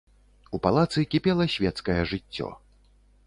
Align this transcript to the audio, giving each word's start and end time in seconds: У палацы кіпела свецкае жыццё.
У 0.57 0.59
палацы 0.63 1.03
кіпела 1.13 1.45
свецкае 1.55 1.99
жыццё. 2.13 2.47